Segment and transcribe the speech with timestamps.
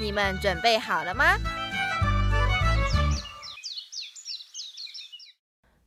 [0.00, 1.36] 你们准备好了吗？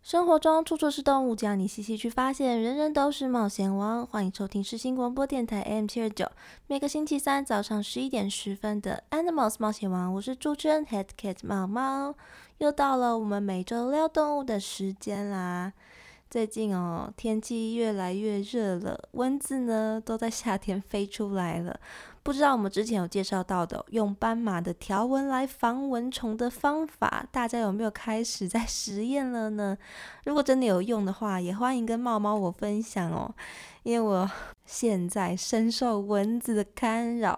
[0.03, 4.05] 生活中处处是动物，只要你细细去发现，人人都是冒险王。
[4.05, 6.31] 欢迎收听世新广播电台 M 七二九，
[6.67, 12.13] 每个星期三早上十一点十分的 Animals 冒险王，我是主持人 Head Cat 猫猫，
[12.59, 15.73] 又到了我们每周聊动物的时间啦。
[16.29, 21.79] 最近哦，天气越来越热了，蚊子呢都在夏天飞出来了。
[22.23, 29.77] 不知道我们之前有介绍到的用斑马的条纹来防蚊虫的方法，大家有没有开始在实验了呢？
[30.23, 33.35] 如果真的有用的话，也欢迎跟猫猫我分享哦。
[33.83, 34.31] 因为我
[34.65, 37.37] 现在深受蚊子的干扰，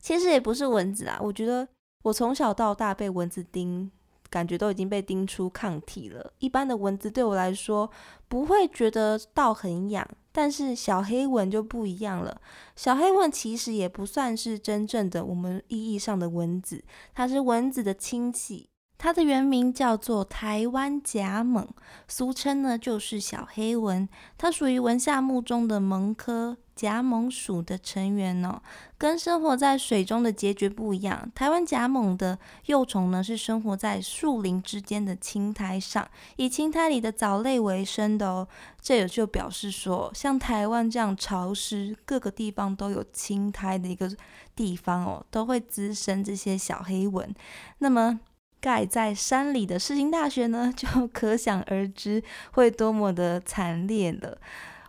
[0.00, 1.68] 其实也不是蚊子啊，我觉得
[2.04, 3.90] 我从小到大被蚊子叮。
[4.32, 6.32] 感觉都已经被叮出抗体了。
[6.38, 7.90] 一般的蚊子对我来说
[8.28, 12.40] 不会觉得到很痒，但是小黑蚊就不一样了。
[12.74, 16.82] 小黑蚊其实也不算是真正的我们意义上的蚊子，
[17.14, 18.70] 它是蚊子的亲戚。
[18.96, 21.68] 它的原名叫做台湾甲猛，
[22.06, 24.08] 俗称呢就是小黑蚊。
[24.38, 28.60] 它属于蚊下目中的虻科甲猛属的成员哦。
[28.98, 38.46] 跟生活在水中的孑孓不一样，台湾甲猛的幼虫呢是生活在树林之间的青苔上，以青苔里的藻类为生的哦。
[38.80, 44.10] 这也就表示说，像台湾这样潮湿、各个地方都有青苔的一个
[44.54, 47.34] 地方哦，都会滋生这些小黑蚊。
[47.78, 48.20] 那么
[48.60, 54.38] 盖在山里的世新大学呢，就可想而知会多么的惨烈了。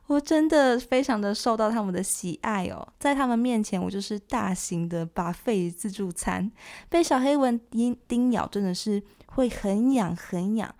[0.07, 6.51] 我真的非常的受到他们的喜爱哦，在他们面前，我就是大型的把费自助餐。
[6.89, 10.75] 被小黑蚊叮叮咬，真的是会很痒很痒。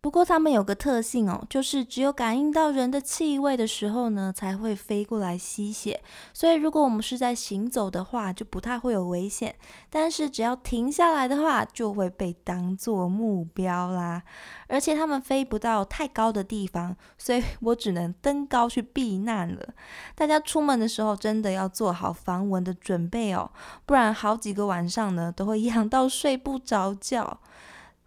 [0.00, 6.00] 不过它们有个特性哦，就是只有感应到人的气味的时候呢，才会飞过来吸血。
[6.32, 9.56] 所以如果我们是在行走的话，就不太会有危险。
[9.90, 14.22] 但是只要停下来的话，就会被当作目标啦。
[14.68, 19.74] 而且它们飞不到太高的地方，所以我只能登高去避难了。
[20.14, 23.50] 大家出门的时候真的要做好防蚊的准备哦，
[23.84, 27.40] 不然好几个晚上呢都会痒到睡不着觉。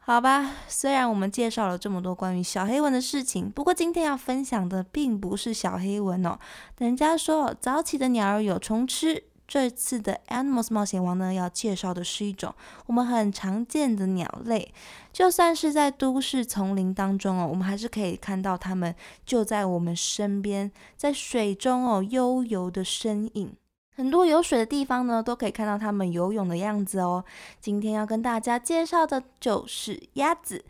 [0.03, 6.39] 好吧，虽然我们介绍了这么多关于小黑蚊的事情，不过今天要分享的并不是小黑蚊哦。
[6.79, 12.53] 人家说早起的鸟儿有虫吃，这次的 Animals 冒险王呢要介绍的是一种
[12.87, 14.73] 我们很常见的鸟类，
[15.13, 23.55] 就算是在都市丛林当中哦，我们还是可以看到它们就在我们身边，在水中哦悠游的身影。
[23.95, 27.23] 很多有水的地方呢，都可以看到它们游泳的样子哦。
[27.59, 30.63] 今天要跟大家介绍的就是鸭子。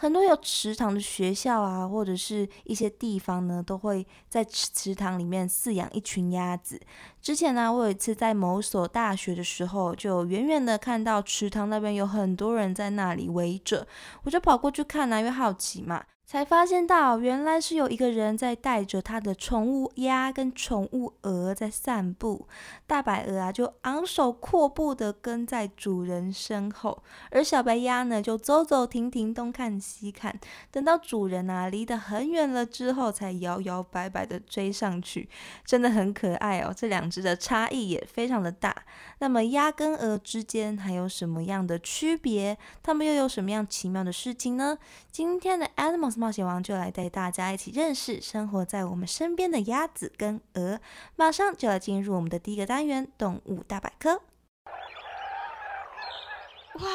[0.00, 6.80] 很多有池塘的学校啊，或者是一些地方呢，都会在池池塘里面饲养一群鸭子。
[7.20, 13.88] 之前呢，我有一次在某所大学的时候，就远远的看到池塘那边有很多人在那里围着，
[14.22, 16.04] 我就跑过去看啊，因为好奇嘛。
[16.28, 22.46] 才发现到，原来是有一个人在带着他的宠物鸭跟宠物鹅在散步。
[22.86, 30.38] 大白鹅啊，就昂首阔步的跟在主人身后，而小白鸭呢，就走走停停，东看西看。
[30.70, 35.30] 等到主人啊离得很远了之后，才摇摇摆摆的追上去，
[35.64, 36.74] 真的很可爱哦。
[36.76, 38.76] 这两只的差异也非常的大。
[39.20, 42.58] 那么鸭跟鹅之间还有什么样的区别？
[42.82, 44.76] 它们又有什么样奇妙的事情呢？
[45.10, 46.17] 今天的 Animals。
[46.18, 50.80] 冒险王就来带大家一起认识生活在我们身边的鸭子跟鹅。
[51.14, 54.14] 马上就要进入我们的第一个单元——动物大百科。
[56.74, 56.90] 哇，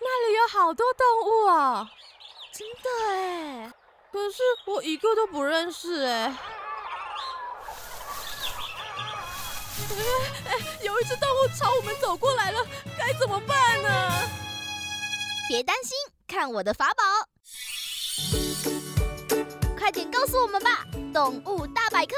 [0.00, 1.90] 那里有好多动物啊！
[2.52, 3.72] 真的哎，
[4.12, 6.26] 可是我一个都不认识哎。
[9.90, 9.96] 哎
[10.46, 12.64] 哎，有一只动物朝我们走过来了，
[12.96, 14.12] 该怎么办呢？
[15.48, 15.96] 别担心，
[16.28, 17.02] 看我的法宝。
[19.78, 20.84] 快点告诉我们吧！
[21.12, 22.14] 动物大百科。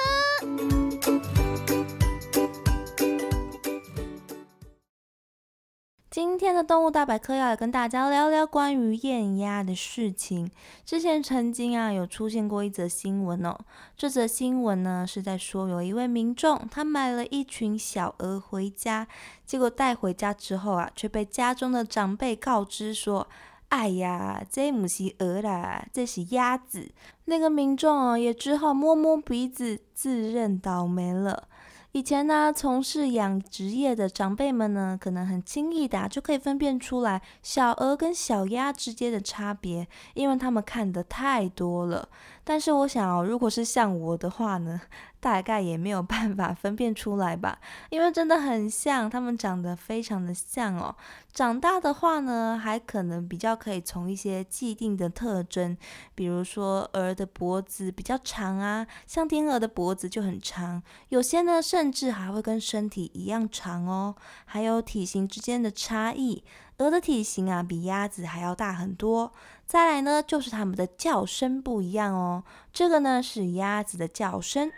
[6.11, 10.50] 今天的动物大百科要来跟大家聊聊关于艳鸭的事情。
[10.85, 13.56] 之前曾经啊有出现过一则新闻哦，
[13.96, 19.06] 这则新闻呢是在说有一位民众他买了一群小鹅回家，
[19.46, 23.29] 结果带回家之后啊，却被家中的长辈告知说
[23.70, 26.90] ：“哎呀，这不是鹅啦，这是鸭子。”
[27.26, 31.49] 那个民众哦也只好摸摸鼻子，自认倒霉了。
[31.93, 42.08] 以前呢，从事养殖业的长辈们呢，可能很轻易的就可以分辨出来小鹅跟小鸭之间的差别，因为他们看的太多了。
[42.44, 44.81] 但是我想，如果是像我的话呢？
[45.20, 50.96] 大概也没有办法分辨出来吧，因为真的很像，它们长得非常的像哦。
[51.32, 55.76] 长大的话呢，还可能比较可以从一些既定的特征，
[56.14, 64.17] 比如说鹅的脖子比较长啊，像天鹅的脖子就很长，有些呢甚至还会跟身体一样长哦。
[64.46, 66.43] 还有体型之间的差异，
[66.78, 69.32] 鹅的体型啊比鸭子还要大很多。
[69.67, 72.43] 再来呢，就是它们的叫声不一样哦。
[72.72, 74.72] 这个呢是鸭子的叫声。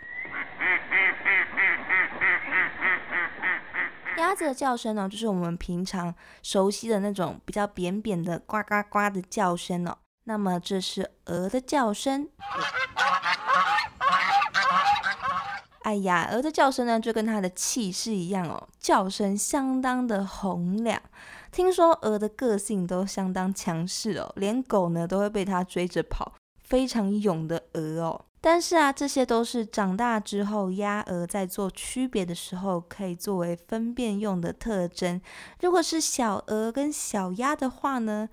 [4.17, 9.97] 鸭子的叫声呢，就是我们平常熟悉的那种比较扁扁的呱呱呱的叫声哦。
[10.25, 12.29] 那么这是鹅的叫声。
[15.81, 21.01] 哎呀，鹅的叫声呢，就跟它的气势一样哦，叫声相当的洪亮。
[21.51, 26.33] 听说鹅的个性都相当强势哦，连狗呢都会被它追着跑，
[26.63, 28.25] 非常勇的鹅哦。
[28.45, 35.21] 但是啊，这些都是长大之后鸭鹅在做区别的时候可以作为分辨用的特征。
[35.61, 38.27] 如果是小鹅跟小鸭的话呢，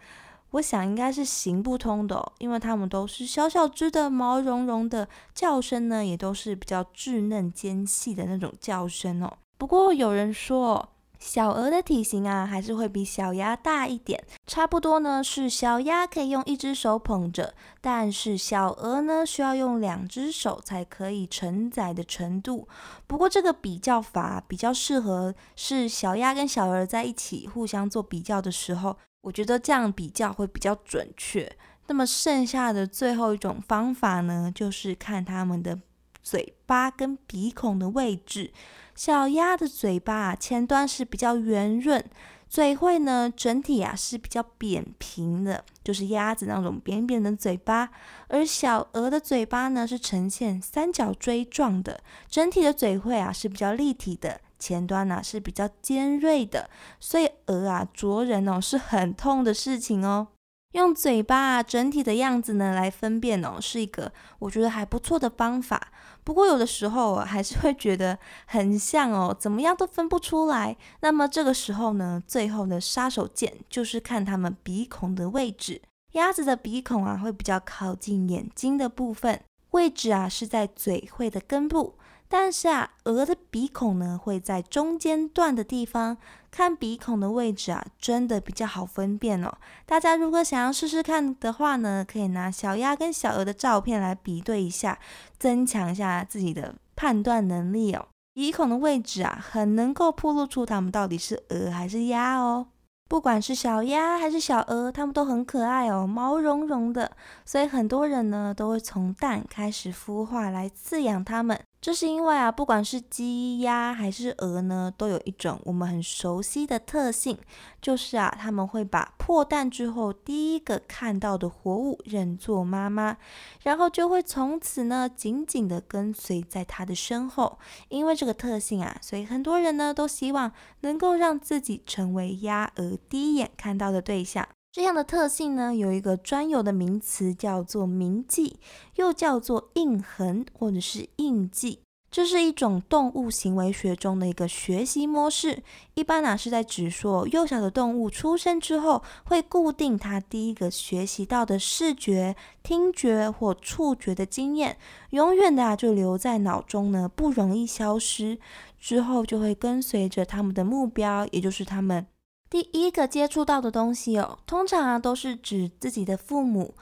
[0.50, 9.38] 我想应该是行不通的，因为它们都是小小只的、毛茸茸的，叫声呢也都是比较稚嫩尖细的那种叫声哦。
[9.56, 10.88] 不过有人说。
[11.20, 22.66] 小鹅的体型啊，还是会比小鸭大一点，差不多呢是小鸭可以用一只手捧着，但是小鹅呢需要用两只手才可以承载的程度。
[23.06, 31.54] 不过这个比较法比较适合是小鸭跟小鹅在一起互相做比较的时候，我觉得这样比较会比较准确。
[31.86, 35.78] 那么剩下的最后一种方法呢，就是看它们的
[36.22, 38.52] 嘴巴跟鼻孔的位置。
[39.02, 42.04] 小鸭的嘴巴，前端是比较圆润，
[42.50, 47.88] 嘴喙呢整体啊是比较扁平的，就是鸭子那种扁扁的嘴巴。
[48.28, 56.68] 而小鹅的嘴巴呢是呈现三角锥状的，整体的嘴喙啊是比较立体的，前端呢是比较尖锐的。
[57.00, 60.28] 所以鹅啊啄人哦是很痛的事情哦。
[60.72, 65.92] 用嘴巴整体的样子呢来分辨哦，是一个我觉得还不错的方法。
[66.22, 70.76] 不过有的时候还是会觉得很像哦，怎么样都分不出来。
[71.00, 75.82] 那么这个时候呢，最后的杀手锏就是看它们鼻孔的位置。
[76.12, 79.40] 鸭子的鼻孔啊会比较靠近眼睛的部分，
[79.70, 81.96] 位置啊是在嘴喙的根部。
[82.32, 86.16] 但是啊，鹅的鼻孔呢会在中间段的地方，
[86.48, 89.52] 看鼻孔的位置啊，真的比较好分辨哦。
[89.84, 95.00] 大家如果想要试试看的话呢，可以拿小鸭跟小鹅的照片来比对一下，
[95.40, 98.06] 增强一下自己的判断能力哦。
[98.32, 102.68] 鼻孔的位置啊，很能够暴露出它们到底是鹅还是鸭哦。
[103.08, 107.10] 不管是小鸭还是小鹅，它们都很可爱哦，毛茸茸的，
[107.44, 111.60] 所以很多人呢都会从蛋开始孵化来饲养它们。
[111.80, 117.38] 这是因为啊，不管是鸡、鸭还是鹅呢，都有一种我们很熟悉的特性，
[117.80, 123.16] 就是啊，他们会把破蛋之后第一个看到的活物认作妈妈，
[123.62, 127.58] 然后就会从此呢紧紧的跟随在它的身后。
[127.88, 134.46] 因为这个特性啊，所以很多人呢都希望能够让自己成为鸭鹅第一眼看到的对象。
[134.72, 138.60] 这样的特性呢，有一个专有的名词叫做铭记，
[138.94, 141.80] 又叫做印痕或者是印记。
[142.08, 145.64] 这是一种动物行为学中的一个学习模式。
[145.94, 154.78] 一般啊是在指说，幼小的动物出生之后，会固定它第一个学习到的视觉、听觉或触觉的经验，
[155.10, 158.38] 永远的啊就留在脑中呢，不容易消失。
[158.78, 162.06] 之后就会跟随着他们的目标，也就是他们。
[162.50, 166.74] 第一个接触到的东西哦，通常啊都是指自己的父母。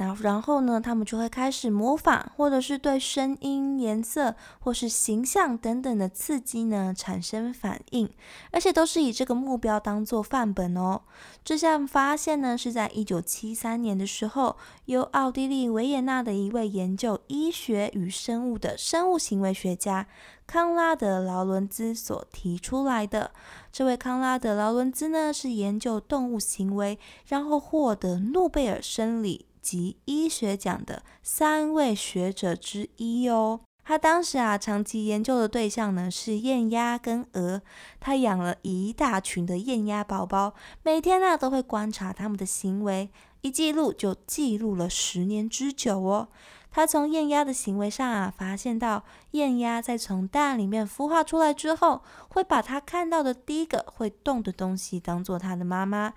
[0.00, 8.08] 然后然后呢，他们就会开始模仿，或者是对声音、颜色或是形象等等的刺激呢产生反应，
[8.50, 11.02] 而且都是以这个目标当做范本哦。
[11.44, 20.06] 这项发现呢是在一九七三年的时候，由奥地利维也纳的一位研究医学与生物的生物行为学家。
[20.46, 23.30] 康拉德·劳伦兹所提出来的
[23.70, 33.60] 这位康拉德·劳伦兹呢，是研究动物行为，然后获得诺贝尔生理及医学奖的三位学者之一哦。
[33.82, 37.60] 他当时啊，长期研究的对象呢是燕鸭跟鹅，
[37.98, 46.28] 他养了一大群的燕鸭宝宝，每天呢都会观察他们的行为，一记录就记录了十年之久哦。
[46.70, 49.02] 他从燕鸭的行为上啊，发现到
[49.32, 56.12] 燕鸭在从蛋里面孵化出来之后，会把它看到的第一个会动的东西当做它的妈妈。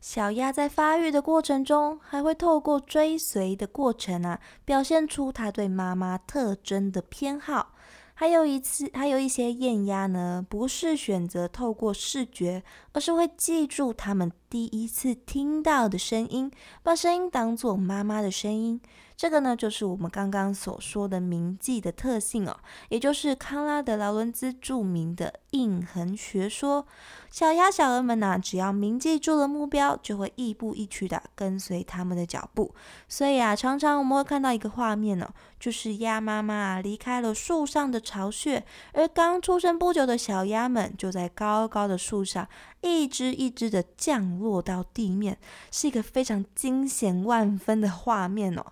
[0.00, 7.74] 小鸭在发育的过程中，还会透过追随的过程啊，表现出它对妈妈特征的偏好。
[8.14, 12.64] 还有一次，还有一些艳鸭呢，不是选择透过视觉，
[12.98, 16.50] 而是会记住他们第一次听到的声音，
[16.82, 18.80] 把声音当做妈妈的声音。
[19.16, 22.56] 这个呢，就是我们刚刚所说的铭记的特性哦，
[22.88, 26.86] 也就是康拉德劳伦兹著名的印痕学说。
[27.30, 32.74] 小鸭小鹅们呐，只要铭记住了目标，就会亦步亦趋的跟随他们的脚步。
[33.06, 35.28] 所以啊，常常我们会看到一个画面哦，
[35.60, 38.64] 就是鸭妈妈啊离开了树上的巢穴，
[38.94, 42.48] 而刚出生不久的小鸭们就在高高的树上
[42.88, 45.38] 一只一只的降落到地面，
[45.70, 48.64] 是一个非常惊险万分的画面哦。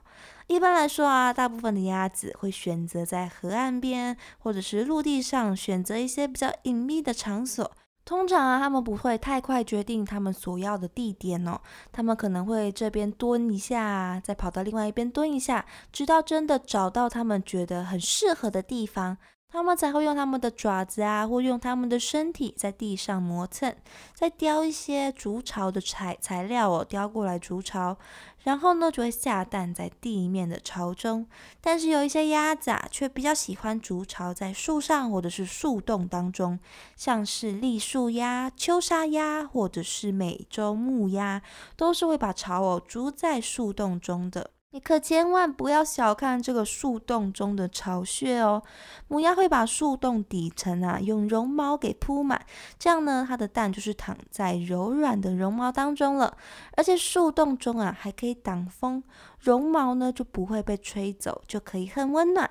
[0.47, 7.71] 一般来说啊，大部分的鸭子会选择在河岸边或者是陆地上选择一些比较隐秘的场所。
[8.05, 19.19] 通常啊，他们不会太快决定他们所要的地点哦，他们可能会这边蹲一下，再跑到另外一边蹲一下，直到真的找到他们觉得很适合的地方，
[19.57, 23.75] 他们才会用他们的爪子啊，或用他们的身体在地上磨蹭，
[24.13, 27.97] 再雕一些筑巢的材材料哦，雕过来筑巢。
[28.43, 31.27] 然后呢，就会下蛋在地面的巢中。
[31.63, 36.61] 但是有一些鸭子啊，却比较喜欢筑巢在树上或者是树洞当中，
[36.95, 41.41] 像是栗树鸭、秋沙鸭或者是美洲木鸭，
[41.77, 44.51] 都是会把巢哦筑在树洞中的。
[44.77, 48.63] 你可千万不要小看这个树洞中的巢穴哦。
[49.09, 52.45] 母鸭会把树洞底层啊用绒毛给铺满，
[52.79, 56.37] 这样呢，它的蛋就是躺在柔软的绒毛当中了。
[56.77, 59.03] 而且树洞中啊还可以挡风，
[59.41, 62.51] 绒毛呢就不会被吹走，就可以很温暖。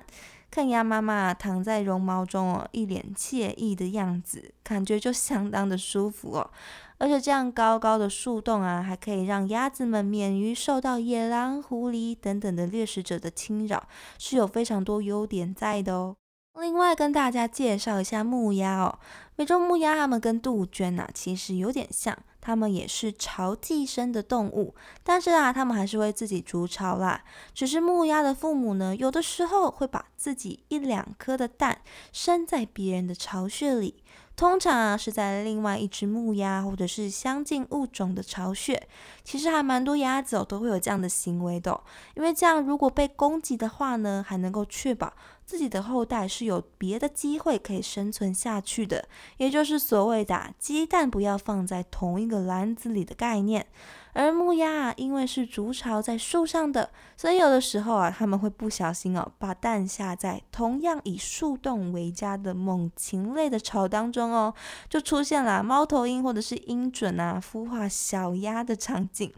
[0.50, 6.50] 看鸭妈妈躺在绒毛中哦，一脸惬意的样子，感觉就相当的舒服哦。
[6.98, 13.86] 而且这样高高的树洞啊，还可以让鸭子们免于受到野狼、狐狸等等的掠食者的侵扰，
[14.18, 16.16] 是有非常多优点在的哦。
[16.58, 18.98] 另外跟大家介绍一下木鸭哦，
[19.36, 24.72] 美洲木鸭它们跟杜鹃啊其实有点像，它们也是巢寄生的动物，
[25.02, 27.24] 但是啊，它们还是会自己筑巢啦。
[27.52, 31.80] 只是木鸭的父母呢，有的时候会把自己一两颗的蛋
[32.12, 33.96] 生在别人的巢穴里。
[34.36, 38.86] 通常啊是在另外一只木鸭或者是相近物种的巢穴，
[39.24, 41.80] 其实还蛮多鸭子哦都会有这样的行为的，
[42.14, 45.12] 因为这样如果被攻击的话呢，还能够确保
[45.46, 53.64] 自己的后代是有别的机会可以生存下去的，也就是所谓的鸡蛋不要放在同一个篮子里的概念。
[54.12, 64.54] 而木鸭啊，因为是筑巢在树上的，所以有的时候啊，他们会不小心哦，把蛋下在同样以树洞为家的猛禽类的巢当中哦，
[64.88, 69.30] 就出现了猫头鹰或者是鹰隼啊孵化小鸭的场景。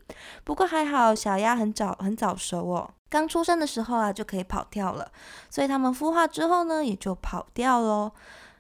[0.45, 5.11] 不过还好，小鸭很早很早熟哦，刚出生的时候啊就可以跑跳了，
[5.51, 8.13] 所以它们孵化之后呢，也就跑掉喽，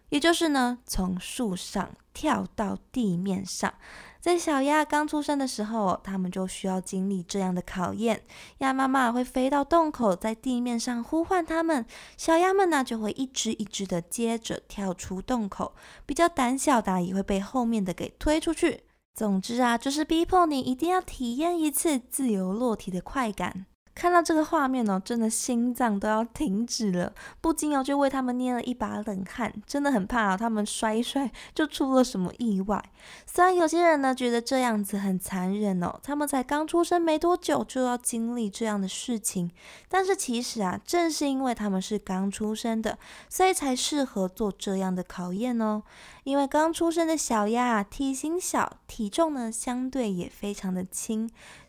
[0.09, 3.73] 也就是呢，从树上跳到地面上。
[4.21, 8.25] 在小鸭刚出生的时候，它们就需要经历这样的考验。
[8.59, 11.87] 鸭妈妈会飞到洞口，在地面上呼唤它们，
[12.17, 15.73] 小鸭们呢就会一只一只的接着跳出洞口。
[16.05, 18.83] 比较胆小的也会被后面的给推出去。
[19.15, 23.67] 总之啊，就是逼迫你一定要体验一次自由落体的快感。
[23.99, 32.81] 看到这个画面哦，真的心脏都要停止了，不禁哦就为他们捏了一把冷汗，真的很怕他们摔一摔就出了什么意外。
[33.27, 39.51] 虽然有些人呢觉得这样子很残忍哦，他们才刚出生没多久就要经历这样的事情，
[39.89, 42.97] 但是其实啊，正是因为他们是刚出生的，
[43.29, 45.83] 所以才适合做这样的考验哦。
[46.23, 51.29] 因为刚出生的小鸭体型小，体重呢相对也非常的轻。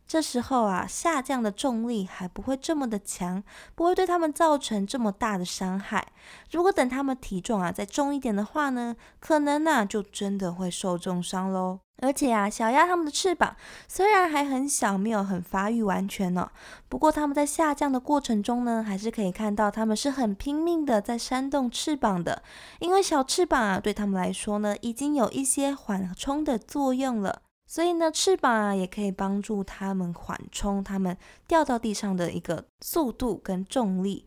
[0.09, 3.43] 这时候啊，下降的重力还不会这么的强，
[3.75, 6.07] 不会对它们造成这么大的伤害。
[6.49, 11.81] 如果等它们体重啊再重一点的话呢，可能呐就真的会受重伤喽。
[12.01, 13.55] 而且啊，小鸭它们的翅膀
[13.87, 16.49] 虽然还很小，没有很发育完全呢，
[16.87, 22.41] 不过它们在下降的过程中呢，还是可以看到它们是很拼命的在扇动翅膀的，
[22.79, 27.43] 因为小翅膀啊，对它们来说呢，已经有一些缓冲的作用了。
[27.71, 31.15] 所以呢，翅膀啊也可以帮助它们缓冲它们
[31.47, 34.25] 掉到地上的一个速度跟重力。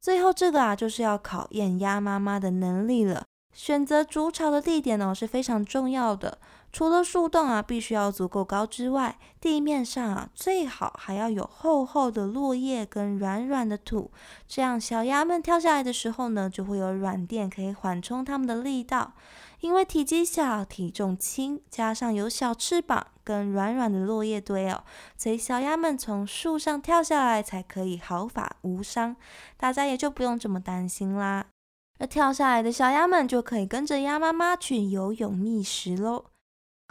[0.00, 3.24] 最后这个啊，就是要考验鸭妈妈的能力了。
[3.54, 6.38] 选择筑巢的地点呢是非常重要的。
[6.72, 14.10] 除了树洞啊必须要足够高之外，地面上啊最好还要有厚厚的落叶跟软软的土，
[14.48, 19.12] 这样小鸭们跳下来的时候呢，就会有软垫可以缓冲它们的力道。
[19.62, 24.82] 因为体积小、体重轻，加上有小翅膀跟软软的落叶堆哦，
[25.16, 29.14] 所以小鸭们从树上跳下来才可以毫发无伤，
[29.56, 31.46] 大家也就不用这么担心啦。
[32.00, 36.24] 而跳下来的小鸭们就可以跟着鸭妈妈去游泳觅食喽。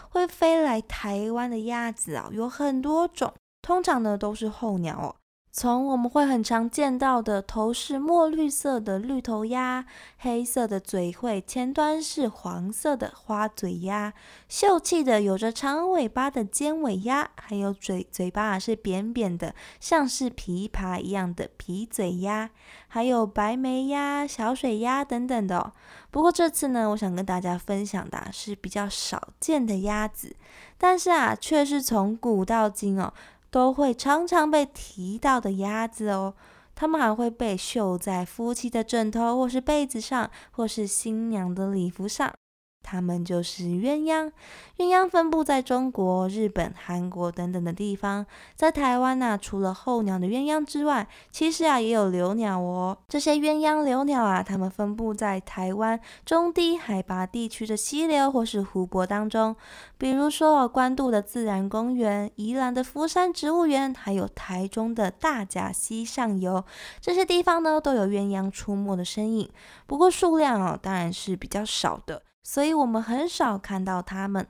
[0.10, 5.16] 会飞来台湾的鸭子啊，有很多种，通常呢都是候鸟哦。
[5.54, 9.86] 从我们会很常见到的头是墨绿色的绿头鸭，
[10.18, 14.14] 黑色的嘴喙前端是黄色的花嘴鸭，
[14.48, 22.50] 秀气的有着长尾巴的尖尾鸭，还有嘴嘴巴是扁扁的，像是琵琶一样的皮嘴鸭，
[22.88, 25.74] 还有白眉鸭、小水鸭等等的。
[26.12, 30.34] 不过这次呢，我想跟大家分享的是比较少见的鸭子，
[30.78, 33.14] 但是啊，却是从古到今哦。
[33.52, 36.34] 都会常常被提到的鸭子哦，
[36.74, 42.34] 它们还会被绣在夫妻的枕头或是被子上，或是新娘的礼服上。
[42.84, 44.32] 它们就是鸳鸯，
[44.78, 48.26] 鸳鸯分布在中国、日本、韩国等等的地方。
[48.56, 52.98] 在台湾呢，除了候鸟的鸳鸯之外，其实啊也有留鸟哦。
[53.08, 59.56] 这些鸳鸯留鸟啊，它们分布在台湾中低海拔地区的溪流或是湖泊当中，
[59.98, 66.64] 比如说关渡的自然公园、宜兰的福山植物园，还有台中的大甲溪上游，
[67.00, 69.50] 这些地方呢都有鸳鸯出没的身影。
[69.88, 72.24] 不过数量哦，当然是比较少的。
[72.44, 74.48] 所以我们很少看到它们。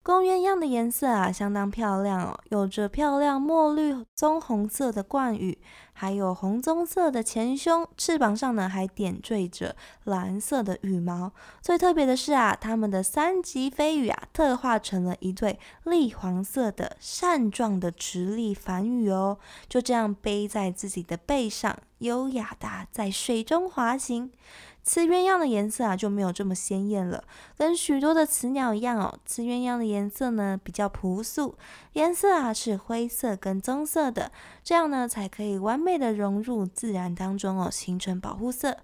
[0.00, 5.58] 公鸳鸯的颜色啊，相当漂亮哦，有着漂亮墨绿棕红色的冠羽，
[5.92, 11.32] 还有红棕色的前胸，翅膀上呢还点缀着蓝色的羽毛。
[11.60, 19.38] 最特别的是啊，它们的三级飞羽啊，特化成了一对栗黄色的扇状的直立反羽哦，
[19.68, 24.30] 就这样背在自己的背上，优雅的在水中滑行。
[24.88, 27.22] 雌鸳鸯的颜色啊就没有这么鲜艳了，
[27.58, 29.18] 跟许多的雌鸟一样哦。
[29.26, 31.58] 雌鸳鸯的颜色呢比较朴素，
[31.92, 34.32] 颜色啊是灰色跟棕色的，
[34.64, 38.78] 这样呢才可以完美的融入自然当中哦，形成保护色。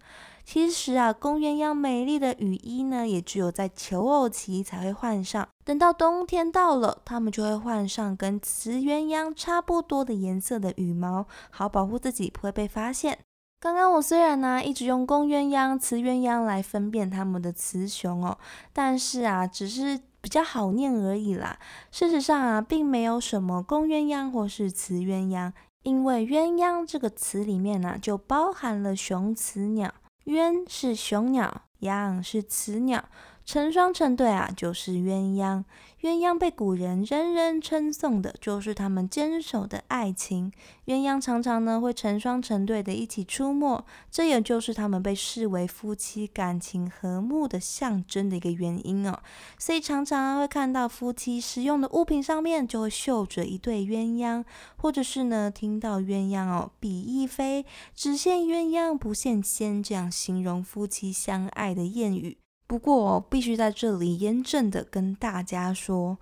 [0.45, 13.21] 其实啊，公鸳鸯美丽的羽衣呢，也只有在求偶期才会换上，等到冬天到了，它们就会换上跟雌鸳鸯差不多的颜色的羽毛，好保护自己不会被发现。
[13.65, 18.37] 刚刚我虽然呢一直用公鸳鸯、雌鸳鸯来分辨它们的雌雄哦，
[18.75, 21.59] 但是啊，只是比较好念而已啦。
[21.91, 25.51] 事实上啊，并没有什么公鸳鸯或是雌鸳鸯，
[25.83, 29.91] 因为鸳鸯这个词里面呢，就包含了雄雌鸟，
[30.27, 33.03] 鸳是雄鸟，鸯是雌鸟。
[33.45, 35.65] 成双成对啊，就是鸳鸯。
[36.01, 40.53] 鸳鸯被古人人人称颂的，就是他们坚守的爱情。
[40.85, 49.19] 鸳鸯常常呢会成双成对的一起出没，这也就是他们被视为夫妻感情和睦的象征的一个原因哦。
[49.59, 54.45] 所以常常会看到夫妻使用的物品上面就会绣着一对鸳鸯，
[54.77, 62.44] 或者是呢听到鸳鸯哦比翼飞，只羡鸳鸯不羡仙这样形容夫妻相爱的谚语。
[62.67, 66.19] 不过，必须在这里严正的跟大家说，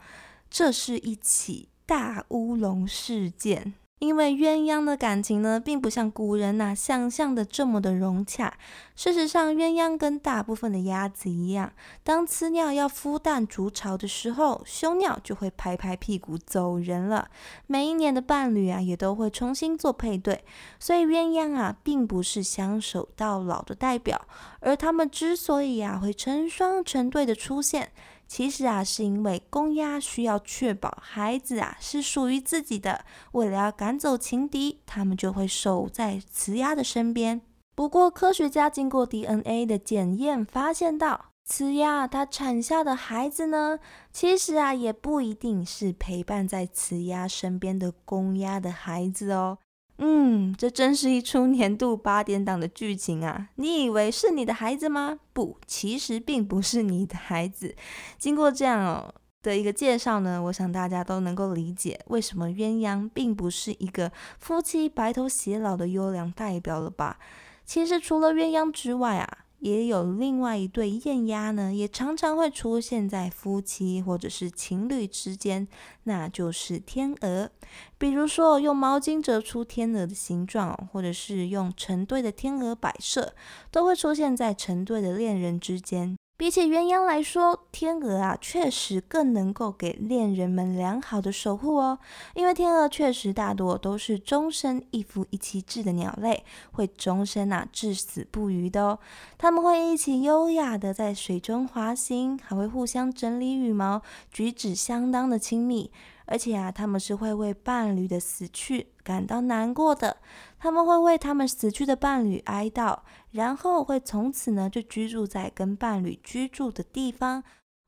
[0.50, 3.74] 这是一起大乌龙事件。
[4.02, 8.52] 因为鸳鸯的感情呢，并不像古人呐想象的这么的融洽。
[8.96, 17.28] 事实上，鸳鸯跟大部分的鸭子一样，当雌鸟要孵蛋筑巢的时候，雄鸟就会拍拍屁股走人了。
[17.68, 20.44] 每一年的伴侣啊，也都会重新做配对。
[20.80, 24.20] 所以，鸳鸯啊，并不是相守到老的代表。
[24.58, 27.92] 而它们之所以啊会成双成对的出现。
[28.34, 37.42] 其实啊，是因为公鸭需要确保孩子啊是属于自己的，为了要赶走情敌，他们就会守在雌鸭的身边。
[37.74, 43.78] 不过，科学家经过 DNA 的检验，发现到雌鸭它产下的孩子呢，
[44.10, 49.58] 其实啊也不一定是陪伴在雌鸭身边的公鸭的孩子哦。
[49.98, 53.48] 嗯，这真是一出年度八点档的剧情啊！
[53.56, 55.18] 你以为是你的孩子吗？
[55.32, 57.76] 不，其实并不是你的孩子。
[58.18, 67.18] 经过这样哦的一个介绍呢，我想大家都能够理解为什么鸳鸯并不是一个夫妻白头偕老的优良代表了吧？
[67.64, 69.38] 其实除了鸳鸯之外啊。
[69.62, 75.68] 也有另外一对艳鸭呢，也常常会出现在夫妻或者是情侣之间，
[76.02, 77.48] 那就是天鹅。
[77.96, 83.34] 比如说用毛巾折出天鹅的形状，或者是用成对的天鹅摆设，
[83.70, 86.16] 都会出现在成对的恋人之间。
[86.42, 92.00] 比起鸳鸯来说，天鹅啊确实更能够给恋人们良好的守护哦。
[92.34, 98.98] 因为天鹅确实大多都是终身一夫一妻制的鸟类，会终身啊至死不渝的哦。
[99.38, 104.02] 他们会一起优雅的在水中滑行，还会互相整理羽毛，
[104.32, 105.92] 举止相当的亲密。
[106.26, 110.16] 而且啊，他们是会为伴侣的死去感到难过的，
[110.58, 113.00] 他们会为他们死去的伴侣哀悼，
[113.32, 117.42] 然后会从此呢就居住在跟伴侣居住的地方，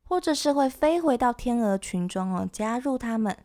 [0.08, 3.36] 或者是会飞回到天鹅群中哦，加入他们。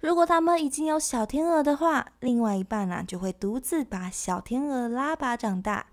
[0.00, 5.86] 如果他们已经有小天鹅的话，另外一半呢就会独自把小天鹅拉拔长大。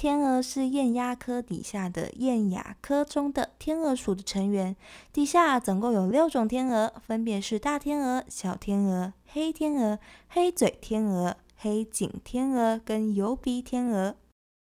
[0.00, 4.76] 天鹅是雁鸭科底下的雁雅科中的天鹅属的成员。
[5.12, 14.14] 底下总共有六种天鹅，分别是大天鹅、小天鹅、黑天鹅、黑嘴天鹅、黑颈天鹅跟油鼻天鹅。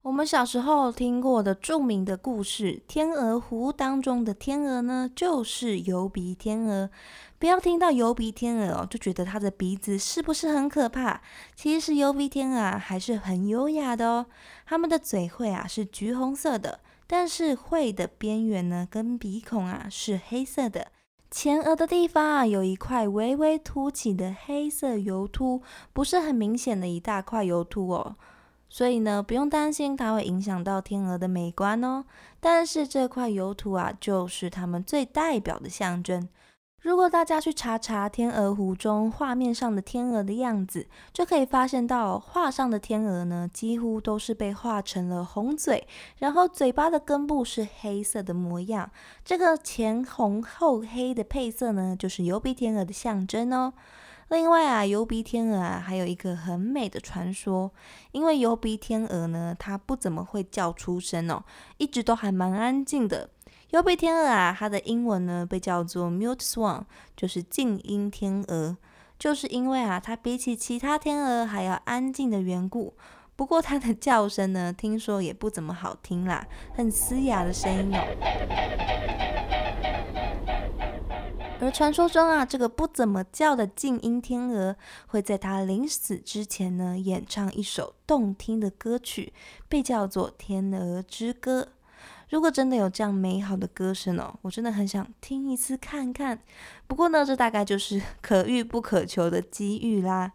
[0.09, 6.89] 我们小时候听过的著名的故事《天鹅湖》当中的天鹅呢，就是油鼻天鹅。
[7.39, 11.21] 不要听到油鼻天鹅哦，就觉得它的鼻子是不是很可怕？
[11.55, 14.27] 其实油鼻天鹅啊还是很优雅的哦。
[14.65, 20.87] 它们的嘴喙啊是橘红色的，但是喙的边缘呢跟鼻孔啊是黑色的。
[21.31, 25.61] 前额的地方啊有一块微微凸起的黑色油凸，
[25.93, 28.17] 不是很明显的一大块油凸哦。
[28.69, 32.05] 所以呢，不用担心它会影响到天鹅的美观哦。
[32.41, 36.29] 但是这块油凸啊，就是它们最代表的象征。
[36.81, 48.93] 如果大家去查查天鹅湖中画面上的天鹅的样子，就可以发现到画上的天鹅呢，几乎都是被画成了红嘴，然后嘴巴的根部是黑色的模样。
[49.25, 53.73] 这个前红后黑的配色呢，就是油鼻天鹅的象征哦。
[54.29, 57.73] 另外啊，油鼻天鹅啊，还有一个很美的传说，
[58.13, 61.43] 因为油鼻天鹅呢，它不怎么会叫出声哦，
[61.79, 63.31] 一直都还蛮安静的。
[63.71, 66.83] 油鼻天鹅啊，它的英文呢被叫做 mute swan，
[67.17, 68.77] 就是静音天鹅，
[69.19, 72.95] 就是因为啊，它比起其他天鹅还要安静的缘故。
[73.35, 79.38] 不过它的叫声呢，听说也不怎么好听啦，很嘶哑的声音哦。
[81.61, 84.77] 而传说中啊，这个不怎么叫的静音天鹅，
[85.09, 89.33] 会在它临死之前呢，演唱一首动听的歌曲，
[89.69, 91.63] 被叫做《天鹅之歌》。
[92.31, 96.41] 如果真的有这样美好的歌声哦，我真的很想听一次看看。
[96.87, 100.33] 不过呢，这大概就是 可遇不可求的机遇啦。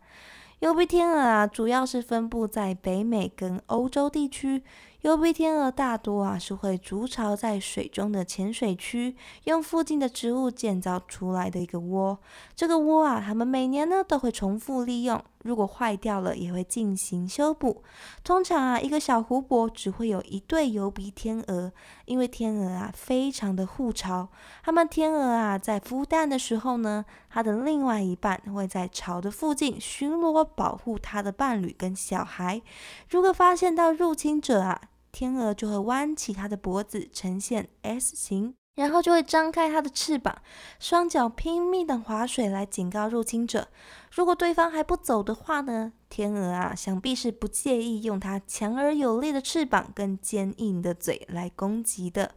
[0.59, 4.61] 油鼻天鹅啊，主要是分布在北美跟欧洲地区。
[5.03, 12.17] 油鼻天鹅大多啊是会筑巢在水中的浅水区，用附近的植物建造出来的一个窝。
[12.55, 17.83] 这个窝啊，它们每年呢都会重复利用，如果坏掉了也会进行修补。
[18.23, 21.73] 通常啊，一个小湖泊只会有一对油鼻天鹅，
[22.05, 24.29] 因为天鹅啊非常的护巢。
[24.63, 32.61] 它们天鹅啊在孵蛋的时候呢，它的另外一半会在巢的附近巡逻，保护它的伴侣跟小孩。
[33.09, 34.79] 如果发现到入侵者啊，
[35.13, 40.41] 天鹅就会弯起它的脖子，呈现 S 型，然后就会张开它的翅膀，
[40.79, 43.67] 双脚拼命的划水来警告入侵者。
[44.11, 45.93] 如果对方还不走的话呢？
[46.09, 52.31] 天鹅啊，想必是不介意用它强而有力的翅膀跟坚硬的嘴来攻击的。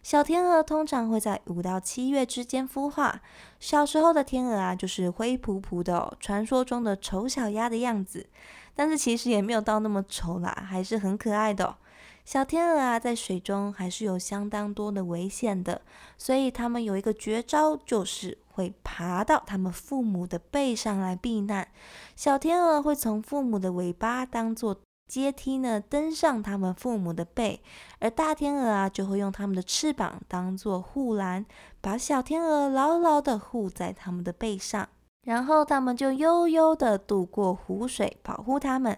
[0.00, 3.20] 小天鹅通常会在五到七月之间孵化。
[3.58, 8.28] 小时候的天鹅啊，就是灰扑扑的，传说中的丑小鸭的样子。
[8.74, 11.76] 但是其实也没有到那么丑啦，还是很可爱的。
[12.24, 15.82] 小天鹅啊，在水中还是有相当多的危险的，
[16.16, 21.66] 所以它们有一个绝招，就是会爬到它们父母的背上来避难。
[22.14, 27.60] 小天鹅会从父母的尾巴当做阶梯呢，登上他们父母的背，
[27.98, 31.44] 而大天鹅啊，就会用它们的翅膀当做护栏，
[31.80, 34.88] 把小天鹅牢牢的护在它们的背上，
[35.26, 38.96] 然后它们就悠悠的渡过湖水，保护它们。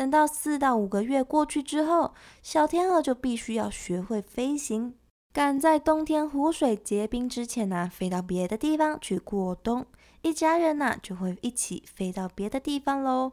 [0.00, 4.94] 等到四到五个月过去之后，小天鹅就必须要学会飞行。
[5.30, 9.84] 赶在冬天湖水结冰之前呢，飞到别的地方去过冬。
[10.22, 13.32] 一家人呢，就会一起飞到别的地方喽。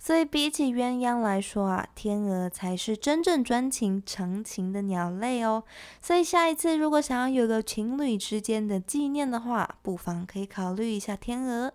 [0.00, 5.62] 所以比起鸳鸯来说啊，天鹅才是真正专情长情的鸟类哦。
[6.02, 11.72] 所以下一次如果想要有个情侣之间的纪念的话，不妨可以考虑一下天鹅。